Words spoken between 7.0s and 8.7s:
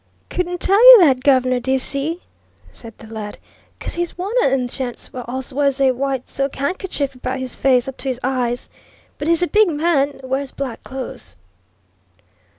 abaht his face up to his eyes.